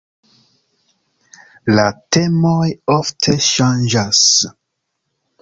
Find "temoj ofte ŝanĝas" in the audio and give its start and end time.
2.17-4.25